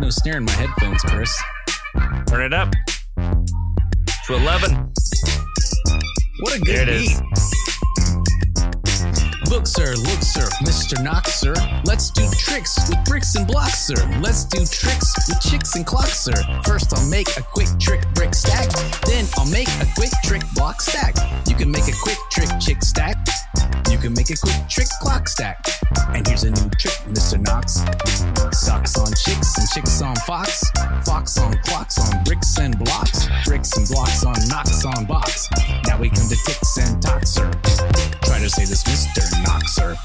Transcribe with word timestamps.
no 0.00 0.10
snare 0.10 0.36
in 0.38 0.44
my 0.44 0.52
headphones, 0.52 1.02
Chris. 1.02 1.36
Turn 2.26 2.42
it 2.42 2.52
up 2.52 2.72
to 4.26 4.34
11. 4.34 4.92
What 6.40 6.54
a 6.54 6.58
There 6.64 6.84
good 6.84 6.88
it 6.88 7.00
beat. 7.00 7.10
is. 7.10 7.22
Look, 9.50 9.66
sir, 9.66 9.94
look, 9.94 10.22
sir, 10.22 10.46
Mr. 10.64 11.02
Knox, 11.02 11.34
sir. 11.40 11.54
Let's 11.84 12.10
do 12.10 12.28
tricks 12.36 12.76
with 12.88 13.02
bricks 13.04 13.36
and 13.36 13.46
blocks, 13.46 13.86
sir. 13.86 13.94
Let's 14.20 14.44
do 14.44 14.58
tricks 14.66 15.14
with 15.28 15.40
chicks 15.40 15.76
and 15.76 15.86
clocks, 15.86 16.18
sir. 16.18 16.34
First, 16.64 16.92
I'll 16.96 17.08
make 17.08 17.28
a 17.36 17.42
quick 17.42 17.68
trick 17.78 18.02
brick 18.14 18.34
stack. 18.34 18.68
Then, 19.06 19.24
I'll 19.38 19.46
make 19.50 19.68
a 19.80 19.86
quick 19.96 20.10
trick 20.24 20.42
block 20.54 20.80
stack. 20.82 21.14
You 21.46 21.54
can 21.54 21.70
make 21.70 21.86
a 21.88 21.94
quick 22.02 22.18
trick 22.30 22.50
chick 22.60 22.82
stack. 22.82 23.16
You 23.90 23.98
can 23.98 24.14
make 24.14 24.30
a 24.30 24.36
quick 24.36 24.68
trick 24.68 24.88
clock 25.00 25.28
stack. 25.28 25.64
And 26.08 26.26
here's 26.26 26.44
a 26.44 26.50
new 26.50 26.68
trick, 26.70 26.94
Mr. 27.06 27.40
Knox. 27.40 27.84
Socks 28.58 28.98
on 28.98 29.12
chicks 29.14 29.58
and 29.58 29.68
chicks 29.70 30.02
on 30.02 30.16
fox. 30.26 30.70
Fox 31.04 31.38
on 31.38 31.56
clocks 31.64 31.98
on 31.98 32.24
bricks 32.24 32.58
and 32.58 32.76
blocks. 32.78 33.28
Bricks 33.44 33.76
and 33.76 33.88
blocks 33.88 34.24
on 34.24 34.36
knocks 34.48 34.84
on 34.84 35.04
box. 35.06 35.48
Now 35.86 35.98
we 36.00 36.08
come 36.10 36.28
to 36.28 36.36
ticks 36.46 36.78
and 36.78 37.04
sir. 37.26 37.50
Try 38.24 38.40
to 38.40 38.50
say 38.50 38.64
this, 38.64 38.82
Mr. 38.84 39.22
Knoxer. 39.44 39.96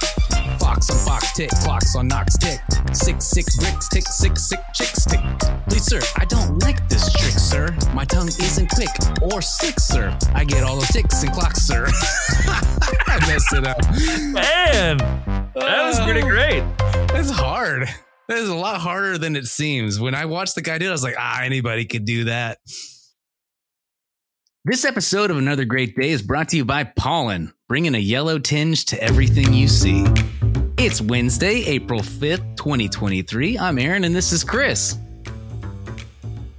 Fox 0.59 0.90
on 0.90 0.98
tick, 1.35 1.49
clocks 1.49 1.95
on 1.95 2.08
knocks 2.08 2.38
tick. 2.38 2.59
Six, 2.94 3.26
six 3.26 3.58
bricks 3.58 3.88
tick, 3.88 4.08
six, 4.08 4.44
six 4.44 4.63
chicks 4.73 5.05
tick. 5.05 5.20
Please, 5.70 5.84
sir, 5.84 5.99
I 6.17 6.26
don't 6.26 6.59
like 6.59 6.88
this 6.90 7.12
trick, 7.13 7.31
sir. 7.31 7.76
My 7.94 8.05
tongue 8.05 8.27
isn't 8.27 8.70
quick 8.70 8.90
or 9.21 9.41
slick, 9.41 9.80
sir. 9.80 10.17
I 10.34 10.44
get 10.44 10.63
all 10.63 10.76
those 10.76 10.90
ticks 10.90 11.23
and 11.23 11.31
clocks, 11.31 11.62
sir. 11.62 11.85
I 11.90 13.20
messed 13.27 13.54
it 13.54 13.66
up. 13.66 13.81
Man, 14.34 14.98
that 15.55 15.85
was 15.85 15.99
pretty 16.02 16.21
great. 16.21 16.63
That's 17.09 17.30
hard. 17.30 17.88
That 18.27 18.38
is 18.38 18.49
a 18.49 18.55
lot 18.55 18.79
harder 18.79 19.18
than 19.18 19.35
it 19.35 19.45
seems. 19.45 19.99
When 19.99 20.16
I 20.16 20.26
watched 20.26 20.55
the 20.55 20.62
guy 20.62 20.77
do 20.77 20.85
it, 20.85 20.90
I 20.90 20.91
was 20.91 21.04
like, 21.04 21.16
ah, 21.18 21.41
anybody 21.41 21.85
could 21.85 22.05
do 22.05 22.26
that. 22.26 22.59
This 24.63 24.85
episode 24.85 25.32
of 25.32 25.37
Another 25.37 25.65
Great 25.65 25.96
Day 25.96 26.12
is 26.12 26.21
brought 26.21 26.49
to 26.49 26.57
you 26.57 26.65
by 26.65 26.84
Pollen, 26.84 27.52
bringing 27.68 27.96
a 27.96 27.99
yellow 27.99 28.37
tinge 28.37 28.85
to 28.85 29.04
everything 29.04 29.54
you 29.54 29.68
see. 29.68 30.05
It's 30.84 30.99
Wednesday, 30.99 31.63
April 31.68 31.99
5th, 31.99 32.57
2023. 32.57 33.55
I'm 33.60 33.77
Aaron 33.77 34.04
and 34.04 34.15
this 34.15 34.32
is 34.32 34.43
Chris. 34.43 34.98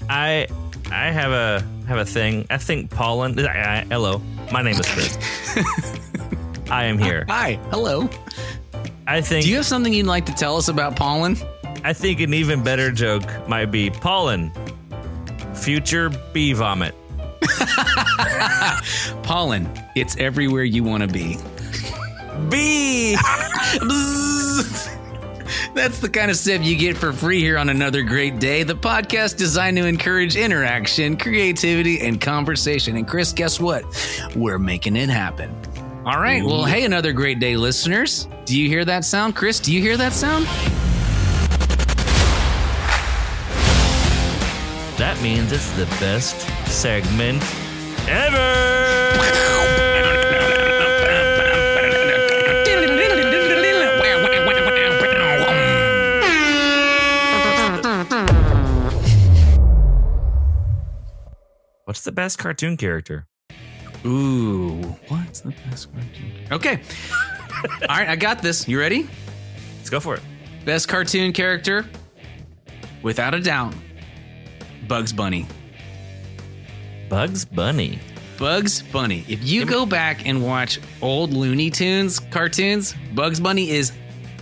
I 0.08 0.46
I 0.92 1.10
have 1.10 1.32
a 1.32 1.66
have 1.88 1.98
a 1.98 2.04
thing. 2.04 2.46
I 2.48 2.58
think 2.58 2.88
pollen. 2.88 3.36
I, 3.40 3.80
I- 3.80 3.84
hello, 3.90 4.22
my 4.52 4.62
name 4.62 4.78
is 4.78 4.86
Chris. 4.86 5.18
I 6.70 6.84
am 6.84 6.98
here. 6.98 7.24
Hi, 7.28 7.58
hello. 7.70 8.08
I 9.08 9.20
think 9.22 9.44
Do 9.44 9.50
you 9.50 9.56
have 9.56 9.66
something 9.66 9.92
you'd 9.92 10.06
like 10.06 10.26
to 10.26 10.34
tell 10.34 10.56
us 10.56 10.68
about 10.68 10.94
pollen? 10.94 11.36
I 11.82 11.92
think 11.92 12.20
an 12.20 12.32
even 12.32 12.62
better 12.62 12.92
joke 12.92 13.24
might 13.48 13.72
be 13.72 13.90
pollen. 13.90 14.52
Future 15.52 16.10
bee 16.32 16.52
vomit. 16.52 16.94
Pollen, 19.24 19.68
it's 19.96 20.16
everywhere 20.16 20.62
you 20.62 20.84
want 20.84 21.02
to 21.02 21.08
be. 21.08 21.38
Bee. 22.48 23.16
Bzzz. 23.16 24.98
That's 25.74 26.00
the 26.00 26.08
kind 26.08 26.30
of 26.30 26.36
stuff 26.36 26.64
you 26.64 26.76
get 26.76 26.96
for 26.96 27.12
free 27.12 27.40
here 27.40 27.56
on 27.56 27.68
Another 27.68 28.02
Great 28.02 28.38
Day, 28.38 28.62
the 28.62 28.74
podcast 28.74 29.36
designed 29.36 29.76
to 29.78 29.86
encourage 29.86 30.36
interaction, 30.36 31.16
creativity, 31.16 32.00
and 32.00 32.20
conversation. 32.20 32.96
And 32.96 33.08
Chris, 33.08 33.32
guess 33.32 33.58
what? 33.58 33.84
We're 34.36 34.58
making 34.58 34.96
it 34.96 35.08
happen. 35.08 35.54
All 36.04 36.20
right. 36.20 36.42
Well, 36.44 36.64
hey, 36.64 36.84
Another 36.84 37.12
Great 37.12 37.38
Day 37.38 37.56
listeners. 37.56 38.28
Do 38.44 38.58
you 38.58 38.68
hear 38.68 38.84
that 38.84 39.04
sound? 39.04 39.36
Chris, 39.36 39.60
do 39.60 39.72
you 39.72 39.80
hear 39.80 39.96
that 39.96 40.12
sound? 40.12 40.46
That 44.98 45.20
means 45.22 45.52
it's 45.52 45.70
the 45.72 45.86
best 45.98 46.40
segment 46.68 47.42
ever. 48.08 49.41
What's 61.92 62.04
the 62.04 62.10
best 62.12 62.38
cartoon 62.38 62.78
character? 62.78 63.26
Ooh, 64.06 64.80
what's 65.08 65.40
the 65.42 65.50
best 65.68 65.92
cartoon? 65.92 66.32
Okay. 66.50 66.80
All 67.86 67.98
right, 67.98 68.08
I 68.08 68.16
got 68.16 68.40
this. 68.40 68.66
You 68.66 68.80
ready? 68.80 69.06
Let's 69.76 69.90
go 69.90 70.00
for 70.00 70.14
it. 70.14 70.22
Best 70.64 70.88
cartoon 70.88 71.34
character, 71.34 71.84
without 73.02 73.34
a 73.34 73.40
doubt, 73.40 73.74
Bugs 74.88 75.12
Bunny. 75.12 75.46
Bugs 77.10 77.44
Bunny. 77.44 77.98
Bugs 78.38 78.80
Bunny. 78.80 79.26
If 79.28 79.44
you 79.44 79.66
go 79.66 79.84
back 79.84 80.26
and 80.26 80.42
watch 80.42 80.80
old 81.02 81.34
Looney 81.34 81.68
Tunes 81.68 82.18
cartoons, 82.18 82.94
Bugs 83.12 83.38
Bunny 83.38 83.68
is 83.70 83.92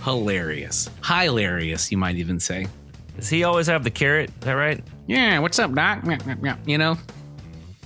hilarious. 0.05 0.89
Hilarious, 1.03 1.91
you 1.91 1.97
might 1.97 2.15
even 2.15 2.39
say. 2.39 2.67
Does 3.17 3.27
he 3.27 3.43
always 3.43 3.67
have 3.67 3.83
the 3.83 3.91
carrot? 3.91 4.29
Is 4.29 4.35
that 4.45 4.53
right? 4.53 4.81
Yeah, 5.05 5.39
what's 5.39 5.59
up, 5.59 5.73
Doc? 5.73 6.05
You 6.65 6.77
know? 6.77 6.97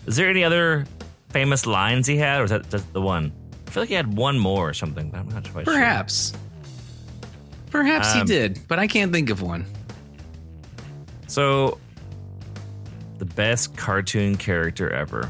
Is 0.07 0.15
there 0.15 0.29
any 0.29 0.43
other 0.43 0.85
famous 1.29 1.65
lines 1.65 2.07
he 2.07 2.17
had, 2.17 2.41
or 2.41 2.43
is 2.45 2.49
that 2.51 2.69
just 2.69 2.91
the 2.93 3.01
one? 3.01 3.31
I 3.67 3.71
feel 3.71 3.83
like 3.83 3.89
he 3.89 3.95
had 3.95 4.15
one 4.15 4.37
more 4.39 4.69
or 4.69 4.73
something, 4.73 5.09
but 5.09 5.19
I'm 5.19 5.29
not 5.29 5.51
quite 5.51 5.65
sure. 5.65 5.73
Perhaps. 5.73 6.33
Perhaps 7.71 8.13
he 8.13 8.19
Um, 8.21 8.27
did, 8.27 8.59
but 8.67 8.79
I 8.79 8.87
can't 8.87 9.11
think 9.11 9.29
of 9.29 9.41
one. 9.41 9.65
So, 11.27 11.79
the 13.17 13.25
best 13.25 13.75
cartoon 13.75 14.35
character 14.37 14.89
ever. 14.91 15.29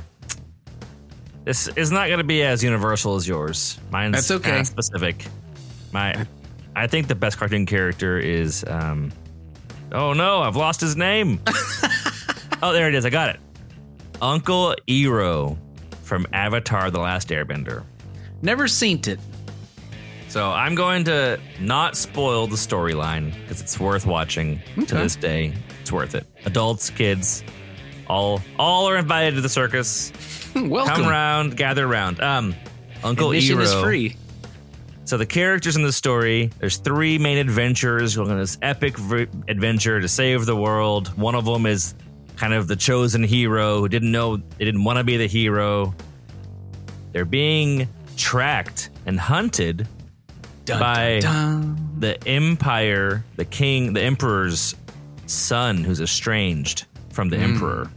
This 1.46 1.68
is 1.70 1.92
not 1.92 2.08
going 2.08 2.18
to 2.18 2.24
be 2.24 2.44
as 2.44 2.64
universal 2.64 3.16
as 3.16 3.28
yours. 3.28 3.80
Mine's 3.92 4.14
That's 4.16 4.32
okay. 4.32 4.64
specific. 4.64 5.26
My, 5.92 6.26
I 6.76 6.88
think 6.88 7.08
the 7.08 7.16
best 7.16 7.38
cartoon 7.38 7.66
character 7.66 8.18
is. 8.20 8.66
Um, 8.68 9.12
oh 9.92 10.14
no, 10.14 10.42
I've 10.42 10.56
lost 10.56 10.82
his 10.82 10.96
name. 10.96 11.40
oh, 12.64 12.74
there 12.74 12.90
it 12.90 12.96
is. 12.96 13.06
I 13.06 13.10
got 13.12 13.30
it. 13.30 13.40
Uncle 14.22 14.76
Iroh 14.88 15.58
from 16.04 16.26
Avatar: 16.34 16.92
The 16.92 17.00
Last 17.00 17.30
Airbender. 17.30 17.84
Never 18.42 18.68
seen 18.68 19.02
it. 19.08 19.20
So 20.28 20.52
I'm 20.52 20.76
going 20.76 21.06
to 21.06 21.40
not 21.62 21.96
spoil 21.96 22.48
the 22.48 22.58
storyline 22.58 23.34
because 23.42 23.62
it's 23.62 23.80
worth 23.80 24.06
watching 24.06 24.60
to 24.88 24.96
this 24.96 25.16
day. 25.16 25.54
It's 25.82 25.92
worth 25.92 26.14
it. 26.16 26.26
Adults, 26.46 26.90
kids, 26.90 27.44
all 28.08 28.42
all 28.60 28.88
are 28.90 28.98
invited 28.98 29.36
to 29.36 29.42
the 29.42 29.50
circus. 29.50 30.12
Welcome. 30.56 30.96
Come 30.96 31.08
around, 31.08 31.58
gather 31.58 31.86
around. 31.86 32.20
Um, 32.22 32.56
Uncle 33.04 33.32
Admission 33.32 33.58
Iroh. 33.58 33.62
is 33.62 33.74
free. 33.76 34.16
So 35.06 35.18
the 35.18 35.26
characters 35.26 35.76
in 35.76 35.84
the 35.84 35.92
story, 35.94 36.50
there's 36.60 36.78
three 36.78 37.18
main 37.20 37.38
adventures. 37.38 38.16
Going 38.16 38.32
on 38.32 38.40
this 38.40 38.58
epic 38.62 38.98
v- 38.98 39.28
adventure 39.48 40.02
to 40.02 40.08
save 40.08 40.46
the 40.46 40.56
world. 40.56 41.10
One 41.18 41.36
of 41.36 41.46
them 41.46 41.66
is 41.68 41.94
kind 42.36 42.54
of 42.54 42.68
the 42.68 42.76
chosen 42.76 43.24
hero 43.24 43.80
who 43.80 43.90
didn't 43.90 44.12
know 44.12 44.38
they 44.38 44.66
didn't 44.66 44.84
want 44.84 44.98
to 44.98 45.04
be 45.04 45.18
the 45.18 45.28
hero. 45.28 45.94
They're 47.12 47.26
being 47.26 47.88
tracked 48.18 48.90
and 49.06 49.20
hunted 49.20 49.88
Dun, 50.66 50.80
By- 50.80 51.20
dun, 51.20 51.76
dun. 51.76 52.00
the 52.00 52.28
empire, 52.28 53.24
the 53.36 53.46
king, 53.46 53.94
the 53.94 54.02
emperor's 54.02 54.76
son, 55.28 55.84
who's 55.84 56.02
estranged 56.02 56.86
from 57.12 57.30
the 57.30 57.38
hmm. 57.38 57.44
emperor. 57.44 57.92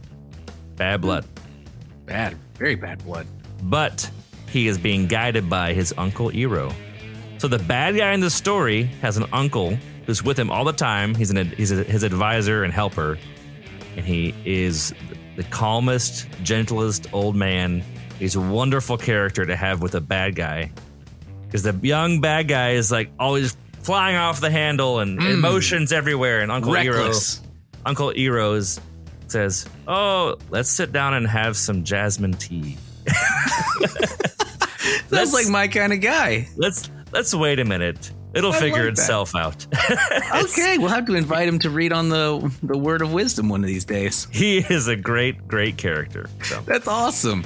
Bad 0.75 0.97
hmm. 0.97 1.01
blood. 1.01 1.25
Bad, 2.05 2.37
very 2.55 2.75
bad 2.75 3.03
blood. 3.03 3.25
But 3.63 4.09
he 4.47 4.67
is 4.67 4.77
being 4.77 5.07
guided 5.07 5.49
by 5.49 5.73
his 5.73 5.93
uncle 5.97 6.29
Iroh. 6.29 6.73
So 7.39 7.47
the 7.47 7.59
bad 7.59 7.95
guy 7.95 8.13
in 8.13 8.19
the 8.19 8.29
story 8.29 8.83
has 9.01 9.17
an 9.17 9.25
uncle 9.33 9.77
who's 10.05 10.23
with 10.23 10.37
him 10.37 10.51
all 10.51 10.63
the 10.63 10.73
time. 10.73 11.15
He's 11.15 11.31
an 11.31 11.49
he's 11.49 11.71
a, 11.71 11.83
his 11.83 12.03
advisor 12.03 12.63
and 12.63 12.73
helper, 12.73 13.17
and 13.99 14.07
he 14.07 14.33
is 14.45 14.93
the 15.35 15.43
calmest, 15.43 16.25
gentlest 16.41 17.13
old 17.13 17.35
man. 17.35 17.83
He's 18.17 18.37
a 18.37 18.39
wonderful 18.39 18.97
character 18.97 19.45
to 19.45 19.57
have 19.57 19.81
with 19.81 19.93
a 19.93 19.99
bad 19.99 20.35
guy, 20.35 20.71
because 21.45 21.63
the 21.63 21.77
young 21.85 22.21
bad 22.21 22.47
guy 22.47 22.69
is 22.71 22.93
like 22.93 23.11
always 23.19 23.57
flying 23.81 24.15
off 24.15 24.39
the 24.39 24.49
handle 24.49 24.99
and 24.99 25.21
hmm. 25.21 25.27
emotions 25.27 25.91
everywhere. 25.91 26.39
And 26.39 26.49
Uncle 26.49 26.71
Iroh, 26.71 27.41
Uncle 27.85 28.13
Eros 28.15 28.79
says, 29.27 29.67
"Oh, 29.85 30.37
let's 30.49 30.69
sit 30.69 30.93
down 30.93 31.13
and 31.13 31.27
have 31.27 31.57
some 31.57 31.83
jasmine 31.83 32.35
tea." 32.35 32.77
That's 35.09 35.33
like 35.33 35.49
my 35.49 35.67
kind 35.67 35.91
of 35.91 35.99
guy. 35.99 36.47
Let's 36.55 36.89
let's 37.11 37.35
wait 37.35 37.59
a 37.59 37.65
minute. 37.65 38.13
It'll 38.33 38.51
I 38.53 38.59
figure 38.59 38.85
like 38.85 38.95
that. 38.95 39.01
itself 39.01 39.35
out. 39.35 39.65
Okay, 40.35 40.77
we'll 40.77 40.89
have 40.89 41.05
to 41.07 41.15
invite 41.15 41.47
him 41.47 41.59
to 41.59 41.69
read 41.69 41.91
on 41.91 42.09
the 42.09 42.51
the 42.61 42.77
word 42.77 43.01
of 43.01 43.11
wisdom 43.11 43.49
one 43.49 43.61
of 43.61 43.67
these 43.67 43.83
days. 43.85 44.27
he 44.31 44.59
is 44.59 44.87
a 44.87 44.95
great, 44.95 45.47
great 45.47 45.77
character. 45.77 46.29
So 46.43 46.61
That's 46.61 46.87
awesome. 46.87 47.43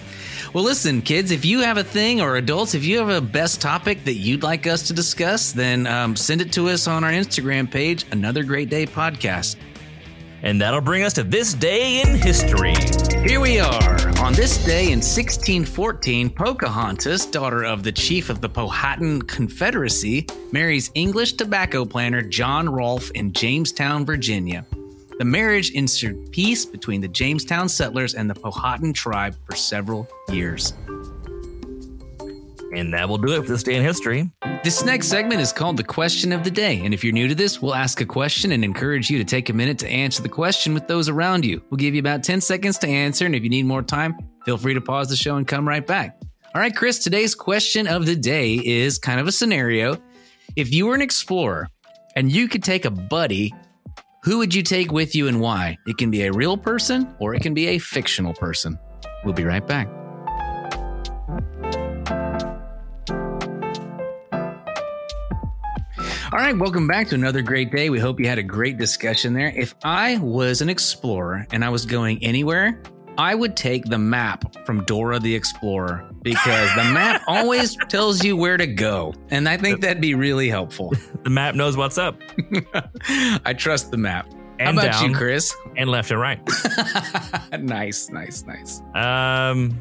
Well, 0.53 0.63
listen, 0.63 1.01
kids, 1.01 1.31
if 1.31 1.45
you 1.45 1.61
have 1.61 1.77
a 1.77 1.83
thing, 1.83 2.21
or 2.21 2.35
adults, 2.35 2.75
if 2.75 2.83
you 2.85 2.97
have 2.99 3.09
a 3.09 3.21
best 3.21 3.61
topic 3.61 4.03
that 4.03 4.13
you'd 4.15 4.43
like 4.43 4.67
us 4.67 4.83
to 4.87 4.93
discuss, 4.93 5.51
then 5.53 5.87
um, 5.87 6.15
send 6.15 6.41
it 6.41 6.51
to 6.53 6.69
us 6.69 6.87
on 6.87 7.03
our 7.03 7.11
Instagram 7.11 7.71
page, 7.71 8.05
Another 8.11 8.43
Great 8.43 8.69
Day 8.69 8.85
Podcast. 8.85 9.55
And 10.43 10.61
that'll 10.61 10.81
bring 10.81 11.03
us 11.03 11.13
to 11.13 11.23
this 11.23 11.53
day 11.53 12.01
in 12.01 12.15
history. 12.15 12.75
Here 13.27 13.39
we 13.39 13.59
are. 13.59 14.12
On 14.23 14.31
this 14.31 14.57
day 14.63 14.85
in 14.85 14.99
1614, 14.99 16.29
Pocahontas, 16.29 17.25
daughter 17.25 17.65
of 17.65 17.83
the 17.83 17.91
chief 17.91 18.29
of 18.29 18.39
the 18.39 18.47
Powhatan 18.47 19.21
Confederacy, 19.23 20.25
marries 20.53 20.89
English 20.95 21.33
tobacco 21.33 21.83
planter 21.83 22.21
John 22.21 22.69
Rolfe 22.69 23.11
in 23.11 23.33
Jamestown, 23.33 24.05
Virginia. 24.05 24.65
The 25.19 25.25
marriage 25.25 25.71
ensured 25.71 26.31
peace 26.31 26.65
between 26.65 27.01
the 27.01 27.09
Jamestown 27.09 27.67
settlers 27.67 28.13
and 28.13 28.29
the 28.29 28.33
Powhatan 28.33 28.93
tribe 28.93 29.35
for 29.43 29.57
several 29.57 30.07
years. 30.29 30.71
And 32.75 32.93
that 32.93 33.07
will 33.07 33.17
do 33.17 33.33
it 33.33 33.43
for 33.43 33.51
this 33.51 33.63
day 33.63 33.75
in 33.75 33.83
history. 33.83 34.31
This 34.63 34.83
next 34.83 35.07
segment 35.07 35.41
is 35.41 35.53
called 35.53 35.77
the 35.77 35.83
question 35.83 36.31
of 36.31 36.43
the 36.43 36.49
day. 36.49 36.79
And 36.83 36.93
if 36.93 37.03
you're 37.03 37.13
new 37.13 37.27
to 37.27 37.35
this, 37.35 37.61
we'll 37.61 37.75
ask 37.75 38.01
a 38.01 38.05
question 38.05 38.51
and 38.51 38.63
encourage 38.63 39.09
you 39.09 39.17
to 39.17 39.23
take 39.23 39.49
a 39.49 39.53
minute 39.53 39.77
to 39.79 39.87
answer 39.87 40.23
the 40.23 40.29
question 40.29 40.73
with 40.73 40.87
those 40.87 41.09
around 41.09 41.45
you. 41.45 41.61
We'll 41.69 41.77
give 41.77 41.93
you 41.93 41.99
about 41.99 42.23
10 42.23 42.41
seconds 42.41 42.77
to 42.79 42.87
answer. 42.87 43.25
And 43.25 43.35
if 43.35 43.43
you 43.43 43.49
need 43.49 43.65
more 43.65 43.83
time, 43.83 44.15
feel 44.45 44.57
free 44.57 44.73
to 44.73 44.81
pause 44.81 45.09
the 45.09 45.15
show 45.15 45.35
and 45.35 45.47
come 45.47 45.67
right 45.67 45.85
back. 45.85 46.19
All 46.55 46.61
right, 46.61 46.75
Chris, 46.75 46.99
today's 46.99 47.35
question 47.35 47.87
of 47.87 48.05
the 48.05 48.15
day 48.15 48.55
is 48.55 48.99
kind 48.99 49.19
of 49.19 49.27
a 49.27 49.31
scenario. 49.31 49.97
If 50.55 50.73
you 50.73 50.87
were 50.87 50.95
an 50.95 51.01
explorer 51.01 51.67
and 52.15 52.31
you 52.31 52.47
could 52.47 52.63
take 52.63 52.85
a 52.85 52.91
buddy, 52.91 53.53
who 54.23 54.37
would 54.37 54.53
you 54.53 54.63
take 54.63 54.91
with 54.91 55.15
you 55.15 55.27
and 55.27 55.41
why? 55.41 55.77
It 55.87 55.97
can 55.97 56.11
be 56.11 56.23
a 56.23 56.31
real 56.31 56.57
person 56.57 57.13
or 57.19 57.33
it 57.35 57.41
can 57.41 57.53
be 57.53 57.67
a 57.67 57.79
fictional 57.79 58.33
person. 58.33 58.79
We'll 59.25 59.33
be 59.33 59.43
right 59.43 59.65
back. 59.65 59.89
All 66.33 66.39
right, 66.39 66.57
welcome 66.57 66.87
back 66.87 67.09
to 67.09 67.13
another 67.13 67.43
great 67.43 67.71
day. 67.71 67.91
We 67.91 67.99
hope 67.99 68.19
you 68.19 68.27
had 68.27 68.39
a 68.39 68.43
great 68.43 68.79
discussion 68.79 69.35
there. 69.35 69.53
If 69.55 69.75
I 69.83 70.17
was 70.17 70.61
an 70.61 70.69
explorer 70.69 71.45
and 71.51 71.63
I 71.63 71.69
was 71.69 71.85
going 71.85 72.23
anywhere, 72.23 72.81
I 73.19 73.35
would 73.35 73.55
take 73.55 73.85
the 73.85 73.99
map 73.99 74.65
from 74.65 74.83
Dora 74.85 75.19
the 75.19 75.35
Explorer 75.35 76.09
because 76.23 76.73
the 76.73 76.85
map 76.85 77.21
always 77.27 77.77
tells 77.87 78.23
you 78.23 78.35
where 78.35 78.57
to 78.57 78.65
go. 78.65 79.13
And 79.29 79.47
I 79.47 79.57
think 79.57 79.81
that'd 79.81 80.01
be 80.01 80.15
really 80.15 80.49
helpful. 80.49 80.91
The 81.21 81.29
map 81.29 81.53
knows 81.53 81.77
what's 81.77 81.99
up. 81.99 82.19
I 83.45 83.53
trust 83.53 83.91
the 83.91 83.97
map. 83.97 84.25
And 84.57 84.79
How 84.79 84.85
about 84.85 85.01
down. 85.01 85.11
you, 85.11 85.15
Chris? 85.15 85.55
And 85.77 85.87
left 85.87 86.09
and 86.09 86.19
right. 86.19 86.39
nice, 87.59 88.09
nice, 88.09 88.43
nice. 88.43 88.81
Um, 88.95 89.79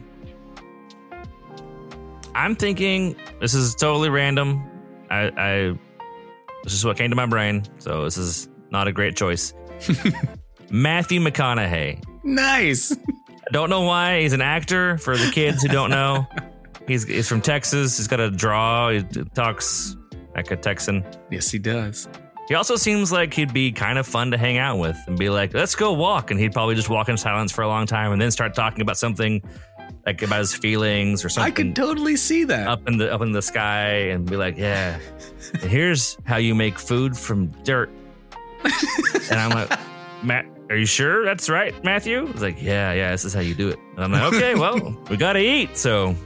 I'm 2.35 2.55
thinking 2.57 3.17
this 3.41 3.55
is 3.55 3.75
totally 3.75 4.11
random. 4.11 4.69
I, 5.11 5.31
I 5.39 5.79
this 6.63 6.75
is 6.75 6.85
what 6.85 6.97
came 6.97 7.11
to 7.11 7.17
my 7.17 7.27
brain, 7.27 7.65
so 7.79 8.05
this 8.05 8.17
is 8.17 8.49
not 8.71 8.89
a 8.89 8.93
great 8.93 9.17
choice. 9.17 9.55
Matthew 10.71 11.21
McConaughey. 11.21 12.03
Nice. 12.25 12.93
I 12.93 13.53
don't 13.53 13.69
know 13.69 13.83
why 13.83 14.23
he's 14.23 14.33
an 14.33 14.41
actor. 14.41 14.97
For 14.99 15.17
the 15.17 15.31
kids 15.31 15.63
who 15.63 15.69
don't 15.69 15.91
know, 15.91 16.27
he's 16.87 17.05
he's 17.05 17.29
from 17.29 17.41
Texas. 17.41 17.99
He's 17.99 18.09
got 18.09 18.21
a 18.21 18.31
draw. 18.31 18.91
He 18.91 19.03
talks 19.35 19.97
like 20.35 20.51
a 20.51 20.57
Texan. 20.57 21.05
Yes, 21.31 21.51
he 21.51 21.59
does. 21.59 22.09
He 22.49 22.55
also 22.55 22.77
seems 22.77 23.13
like 23.13 23.33
he'd 23.33 23.53
be 23.53 23.73
kind 23.73 23.99
of 23.99 24.07
fun 24.07 24.33
to 24.33 24.37
hang 24.37 24.59
out 24.59 24.79
with 24.79 24.97
and 25.07 25.17
be 25.19 25.31
like, 25.31 25.55
let's 25.55 25.75
go 25.75 25.93
walk. 25.93 26.31
And 26.31 26.41
he'd 26.41 26.53
probably 26.53 26.75
just 26.75 26.91
walk 26.91 27.09
in 27.09 27.17
silence 27.17 27.53
for 27.53 27.63
a 27.63 27.69
long 27.69 27.87
time 27.87 28.13
and 28.13 28.21
then 28.21 28.31
start 28.31 28.55
talking 28.55 28.81
about 28.81 28.99
something 28.99 29.43
like 30.07 30.23
about 30.23 30.41
his 30.41 30.55
feelings 30.55 31.25
or 31.25 31.29
something. 31.29 31.53
I 31.53 31.55
could 31.55 31.77
totally 31.77 32.17
see 32.17 32.45
that. 32.45 32.67
up 32.67 32.89
in 32.89 32.99
the 32.99 33.13
up 33.13 33.23
in 33.23 33.33
the 33.33 33.43
sky 33.43 33.89
and 34.11 34.29
be 34.29 34.37
like, 34.37 34.57
yeah, 34.59 34.99
here's 35.61 36.17
how 36.25 36.37
you 36.37 36.55
make 36.55 36.79
food 36.79 37.17
from 37.17 37.49
dirt. 37.63 37.91
and 39.31 39.41
I'm 39.41 39.51
like, 39.51 39.79
Matt, 40.23 40.47
are 40.71 40.77
you 40.77 40.87
sure 40.87 41.25
that's 41.25 41.49
right, 41.49 41.83
Matthew? 41.85 42.27
He's 42.27 42.43
like, 42.43 42.61
yeah, 42.61 42.93
yeah, 42.93 43.11
this 43.11 43.25
is 43.25 43.35
how 43.35 43.41
you 43.41 43.55
do 43.55 43.69
it. 43.69 43.79
And 43.97 44.05
I'm 44.05 44.13
like, 44.13 44.33
okay, 44.35 44.55
well, 44.57 44.97
we 45.11 45.17
got 45.17 45.35
to 45.35 45.41
eat. 45.41 45.77
So 45.77 46.17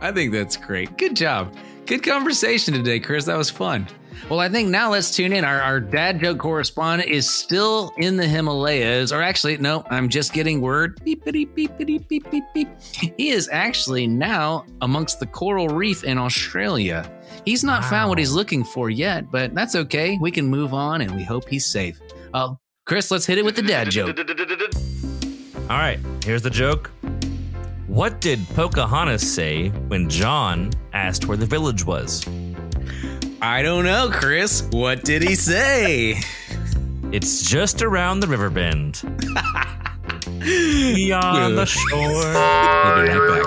I 0.00 0.12
think 0.12 0.32
that's 0.32 0.56
great. 0.56 0.96
Good 0.96 1.16
job. 1.16 1.54
Good 1.86 2.02
conversation 2.02 2.74
today, 2.74 3.00
Chris. 3.00 3.24
That 3.24 3.36
was 3.36 3.50
fun. 3.50 3.88
Well, 4.28 4.40
I 4.40 4.48
think 4.48 4.68
now 4.68 4.90
let's 4.90 5.14
tune 5.14 5.32
in. 5.32 5.44
Our, 5.44 5.60
our 5.60 5.80
dad 5.80 6.20
joke 6.20 6.38
correspondent 6.38 7.10
is 7.10 7.28
still 7.28 7.92
in 7.98 8.16
the 8.16 8.26
Himalayas, 8.26 9.12
or 9.12 9.20
actually, 9.20 9.58
no, 9.58 9.84
I'm 9.90 10.08
just 10.08 10.32
getting 10.32 10.60
word. 10.60 11.00
Beepity, 11.04 11.46
beepity, 11.54 12.06
beep, 12.08 12.30
beep, 12.30 12.44
beep. 12.54 12.68
He 12.92 13.30
is 13.30 13.48
actually 13.52 14.06
now 14.06 14.64
amongst 14.80 15.20
the 15.20 15.26
coral 15.26 15.68
reef 15.68 16.04
in 16.04 16.18
Australia. 16.18 17.10
He's 17.44 17.64
not 17.64 17.84
found 17.84 18.08
what 18.08 18.18
he's 18.18 18.32
looking 18.32 18.62
for 18.64 18.90
yet, 18.90 19.30
but 19.30 19.54
that's 19.54 19.74
okay. 19.74 20.18
We 20.20 20.30
can 20.30 20.46
move 20.46 20.72
on 20.72 21.00
and 21.00 21.14
we 21.14 21.24
hope 21.24 21.48
he's 21.48 21.66
safe. 21.66 22.00
Uh, 22.32 22.54
Chris, 22.84 23.10
let's 23.10 23.26
hit 23.26 23.38
it 23.38 23.44
with 23.44 23.56
the 23.56 23.62
dad 23.62 23.90
joke. 23.90 24.18
All 25.68 25.78
right, 25.78 25.98
here's 26.24 26.42
the 26.42 26.50
joke. 26.50 26.90
What 27.86 28.20
did 28.20 28.40
Pocahontas 28.50 29.34
say 29.34 29.68
when 29.88 30.08
John 30.08 30.70
asked 30.92 31.26
where 31.26 31.36
the 31.36 31.46
village 31.46 31.84
was? 31.84 32.24
I 33.44 33.62
don't 33.62 33.84
know, 33.84 34.08
Chris. 34.08 34.62
What 34.70 35.02
did 35.02 35.20
he 35.20 35.34
say? 35.34 36.20
It's 37.10 37.42
just 37.42 37.82
around 37.82 38.20
the 38.20 38.28
river 38.28 38.50
bend. 38.50 39.02
Beyond 40.38 41.58
the 41.58 41.66
shore. 41.66 41.90
We'll 41.90 43.02
be 43.02 43.08
right 43.10 43.42
back. 43.42 43.46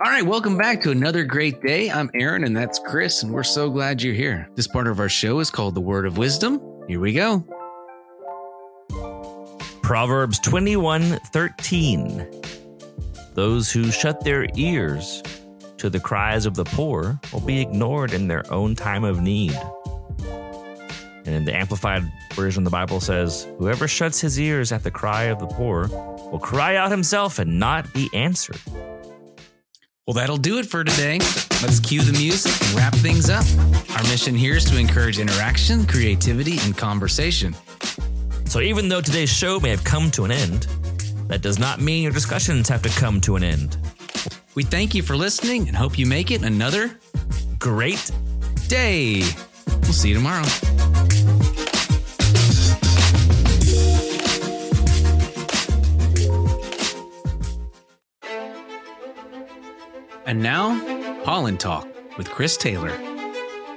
All 0.00 0.10
right, 0.10 0.26
welcome 0.26 0.58
back 0.58 0.82
to 0.82 0.90
another 0.90 1.22
great 1.22 1.62
day. 1.62 1.88
I'm 1.88 2.10
Aaron 2.16 2.42
and 2.42 2.56
that's 2.56 2.80
Chris, 2.80 3.22
and 3.22 3.32
we're 3.32 3.44
so 3.44 3.70
glad 3.70 4.02
you're 4.02 4.12
here. 4.12 4.50
This 4.56 4.66
part 4.66 4.88
of 4.88 4.98
our 4.98 5.08
show 5.08 5.38
is 5.38 5.52
called 5.52 5.76
The 5.76 5.80
Word 5.80 6.04
of 6.04 6.18
Wisdom. 6.18 6.60
Here 6.88 6.98
we 6.98 7.12
go. 7.12 7.46
Proverbs 9.84 10.38
21 10.38 11.02
13. 11.02 12.26
Those 13.34 13.70
who 13.70 13.90
shut 13.90 14.24
their 14.24 14.46
ears 14.56 15.22
to 15.76 15.90
the 15.90 16.00
cries 16.00 16.46
of 16.46 16.54
the 16.54 16.64
poor 16.64 17.20
will 17.34 17.40
be 17.42 17.60
ignored 17.60 18.14
in 18.14 18.26
their 18.26 18.50
own 18.50 18.74
time 18.74 19.04
of 19.04 19.20
need. 19.20 19.54
And 21.26 21.34
in 21.34 21.44
the 21.44 21.54
Amplified 21.54 22.02
version 22.32 22.62
of 22.62 22.64
the 22.64 22.70
Bible 22.70 22.98
says, 22.98 23.46
Whoever 23.58 23.86
shuts 23.86 24.22
his 24.22 24.40
ears 24.40 24.72
at 24.72 24.84
the 24.84 24.90
cry 24.90 25.24
of 25.24 25.38
the 25.38 25.48
poor 25.48 25.88
will 25.88 26.40
cry 26.40 26.76
out 26.76 26.90
himself 26.90 27.38
and 27.38 27.58
not 27.58 27.92
be 27.92 28.08
answered. 28.14 28.62
Well, 30.06 30.14
that'll 30.14 30.38
do 30.38 30.58
it 30.58 30.64
for 30.64 30.82
today. 30.82 31.18
Let's 31.60 31.78
cue 31.78 32.00
the 32.00 32.12
music 32.12 32.52
and 32.68 32.70
wrap 32.72 32.94
things 32.94 33.28
up. 33.28 33.44
Our 33.98 34.02
mission 34.04 34.34
here 34.34 34.56
is 34.56 34.64
to 34.66 34.78
encourage 34.78 35.18
interaction, 35.18 35.86
creativity, 35.86 36.58
and 36.60 36.74
conversation. 36.74 37.54
So 38.54 38.60
even 38.60 38.88
though 38.88 39.00
today's 39.00 39.32
show 39.32 39.58
may 39.58 39.70
have 39.70 39.82
come 39.82 40.12
to 40.12 40.24
an 40.24 40.30
end, 40.30 40.68
that 41.26 41.42
does 41.42 41.58
not 41.58 41.80
mean 41.80 42.04
your 42.04 42.12
discussions 42.12 42.68
have 42.68 42.82
to 42.82 42.88
come 42.88 43.20
to 43.22 43.34
an 43.34 43.42
end. 43.42 43.76
We 44.54 44.62
thank 44.62 44.94
you 44.94 45.02
for 45.02 45.16
listening 45.16 45.66
and 45.66 45.76
hope 45.76 45.98
you 45.98 46.06
make 46.06 46.30
it 46.30 46.44
another 46.44 46.96
Great 47.58 48.12
day. 48.68 49.24
We'll 49.66 49.92
see 49.92 50.10
you 50.10 50.14
tomorrow. 50.14 50.44
And 60.26 60.44
now, 60.44 61.24
Pollen 61.24 61.58
Talk 61.58 61.88
with 62.16 62.30
Chris 62.30 62.56
Taylor. 62.56 62.96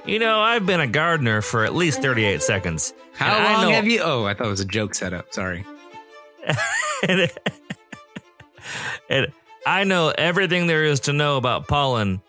You 0.05 0.19
know, 0.19 0.39
I've 0.39 0.67
been 0.67 0.81
a 0.81 0.88
gardener 0.88 1.41
for 1.41 1.65
at 1.65 1.74
least 1.74 2.03
38 2.03 2.43
seconds. 2.43 2.93
How 3.17 3.38
I 3.38 3.53
long 3.53 3.62
know- 3.65 3.71
have 3.71 3.88
you? 3.88 4.01
Oh, 4.03 4.25
I 4.25 4.33
thought 4.33 4.47
it 4.47 4.51
was 4.51 4.59
a 4.59 4.65
joke 4.65 4.95
setup. 4.95 5.33
Sorry. 5.33 5.65
and, 7.07 7.31
and 9.09 9.27
I 9.65 9.83
know 9.83 10.13
everything 10.17 10.67
there 10.67 10.83
is 10.86 11.01
to 11.01 11.13
know 11.13 11.38
about 11.38 11.67
pollen. 11.67 12.21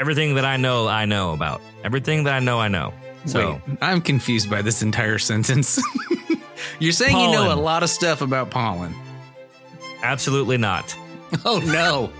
Everything 0.00 0.34
that 0.36 0.44
I 0.44 0.56
know, 0.56 0.88
I 0.88 1.04
know 1.04 1.32
about. 1.32 1.60
Everything 1.84 2.24
that 2.24 2.34
I 2.34 2.40
know, 2.40 2.58
I 2.58 2.68
know. 2.68 2.92
So, 3.26 3.60
Wait, 3.66 3.78
I'm 3.80 4.00
confused 4.00 4.50
by 4.50 4.62
this 4.62 4.82
entire 4.82 5.18
sentence. 5.30 5.80
You're 6.78 6.92
saying 6.92 7.16
you 7.16 7.30
know 7.30 7.52
a 7.52 7.56
lot 7.60 7.82
of 7.82 7.90
stuff 7.90 8.20
about 8.22 8.50
pollen. 8.50 8.94
absolutely 10.02 10.56
not. 10.56 10.96
Oh 11.46 11.60
no. 11.60 12.12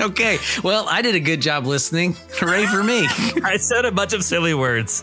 okay. 0.00 0.38
Well, 0.64 0.86
I 0.88 1.02
did 1.02 1.14
a 1.14 1.20
good 1.20 1.42
job 1.42 1.66
listening. 1.66 2.16
Hooray 2.38 2.64
for 2.64 2.82
me. 2.82 3.06
I 3.44 3.58
said 3.58 3.84
a 3.84 3.92
bunch 3.92 4.14
of 4.14 4.24
silly 4.24 4.54
words. 4.54 5.02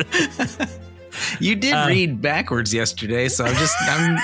You 1.40 1.56
did 1.56 1.74
Uh, 1.74 1.86
read 1.88 2.22
backwards 2.22 2.74
yesterday, 2.74 3.28
so 3.30 3.46
I'm 3.46 3.56
just 3.56 3.76
I'm 3.82 4.18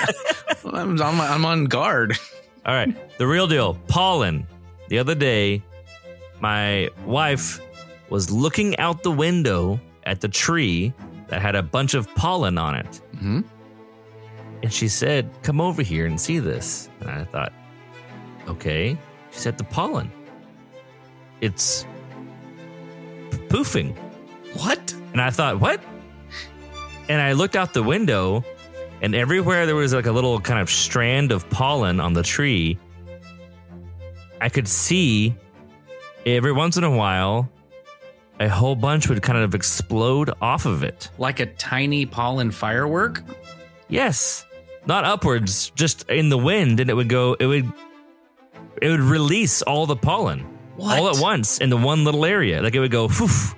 I'm 0.74 1.00
on 1.02 1.14
my, 1.16 1.26
I'm 1.28 1.44
on 1.44 1.64
guard. 1.66 2.16
All 2.66 2.74
right. 2.74 2.94
The 3.18 3.26
real 3.26 3.46
deal 3.46 3.74
pollen. 3.88 4.46
The 4.88 4.98
other 4.98 5.14
day, 5.14 5.62
my 6.40 6.88
wife 7.06 7.60
was 8.10 8.30
looking 8.30 8.76
out 8.78 9.02
the 9.02 9.10
window 9.10 9.80
at 10.04 10.20
the 10.20 10.28
tree 10.28 10.92
that 11.28 11.40
had 11.40 11.54
a 11.56 11.62
bunch 11.62 11.94
of 11.94 12.12
pollen 12.14 12.58
on 12.58 12.74
it. 12.76 13.00
Mhm. 13.16 13.44
And 14.62 14.72
she 14.72 14.86
said, 14.88 15.30
Come 15.42 15.60
over 15.60 15.82
here 15.82 16.06
and 16.06 16.20
see 16.20 16.38
this. 16.38 16.88
And 17.00 17.10
I 17.10 17.24
thought, 17.24 17.52
Okay. 18.48 18.96
She 19.32 19.38
said, 19.38 19.56
The 19.58 19.64
pollen. 19.64 20.10
It's 21.40 21.86
poofing. 23.48 23.96
What? 24.62 24.94
And 25.12 25.20
I 25.20 25.30
thought, 25.30 25.60
what? 25.60 25.80
And 27.08 27.20
I 27.20 27.32
looked 27.32 27.56
out 27.56 27.74
the 27.74 27.82
window, 27.82 28.44
and 29.00 29.14
everywhere 29.14 29.66
there 29.66 29.74
was 29.74 29.92
like 29.92 30.06
a 30.06 30.12
little 30.12 30.40
kind 30.40 30.60
of 30.60 30.70
strand 30.70 31.32
of 31.32 31.48
pollen 31.50 32.00
on 32.00 32.12
the 32.12 32.22
tree. 32.22 32.78
I 34.40 34.48
could 34.48 34.66
see 34.68 35.34
every 36.26 36.52
once 36.52 36.76
in 36.76 36.84
a 36.84 36.90
while 36.90 37.50
a 38.40 38.48
whole 38.48 38.74
bunch 38.74 39.08
would 39.08 39.22
kind 39.22 39.38
of 39.38 39.54
explode 39.54 40.30
off 40.40 40.66
of 40.66 40.82
it. 40.82 41.10
Like 41.18 41.38
a 41.40 41.46
tiny 41.46 42.06
pollen 42.06 42.50
firework? 42.50 43.22
Yes. 43.88 44.44
Not 44.86 45.04
upwards, 45.04 45.70
just 45.70 46.08
in 46.08 46.28
the 46.28 46.38
wind, 46.38 46.80
and 46.80 46.90
it 46.90 46.94
would 46.94 47.08
go, 47.08 47.34
it 47.34 47.46
would, 47.46 47.72
it 48.80 48.88
would 48.88 49.00
release 49.00 49.62
all 49.62 49.86
the 49.86 49.94
pollen 49.94 50.40
What? 50.76 50.98
all 50.98 51.08
at 51.08 51.20
once 51.22 51.58
in 51.58 51.70
the 51.70 51.76
one 51.76 52.02
little 52.04 52.24
area. 52.24 52.60
Like 52.62 52.74
it 52.74 52.80
would 52.80 52.90
go, 52.90 53.06
poof. 53.08 53.54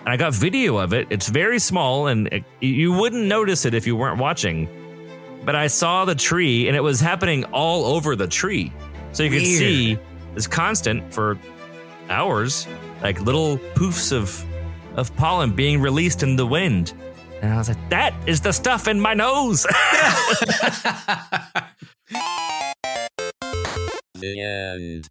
And 0.00 0.08
I 0.08 0.16
got 0.16 0.34
video 0.34 0.78
of 0.78 0.92
it. 0.92 1.08
It's 1.10 1.28
very 1.28 1.58
small, 1.58 2.06
and 2.06 2.28
it, 2.28 2.44
you 2.60 2.92
wouldn't 2.92 3.26
notice 3.26 3.64
it 3.64 3.74
if 3.74 3.86
you 3.86 3.96
weren't 3.96 4.18
watching. 4.18 4.68
But 5.44 5.54
I 5.56 5.66
saw 5.66 6.04
the 6.04 6.14
tree, 6.14 6.68
and 6.68 6.76
it 6.76 6.80
was 6.80 7.00
happening 7.00 7.44
all 7.46 7.84
over 7.84 8.16
the 8.16 8.26
tree. 8.26 8.72
So 9.12 9.22
you 9.22 9.30
could 9.30 9.46
see 9.46 9.98
this 10.34 10.46
constant 10.46 11.12
for 11.12 11.38
hours, 12.08 12.66
like 13.02 13.20
little 13.20 13.58
poofs 13.74 14.12
of 14.12 14.44
of 14.96 15.14
pollen 15.16 15.52
being 15.52 15.80
released 15.80 16.22
in 16.22 16.36
the 16.36 16.46
wind. 16.46 16.92
And 17.42 17.52
I 17.52 17.56
was 17.56 17.68
like, 17.68 17.90
that 17.90 18.12
is 18.26 18.40
the 18.40 18.52
stuff 18.52 18.88
in 18.88 19.00
my 19.00 19.14
nose. 19.14 19.66
The 24.14 24.42
end. 24.42 25.08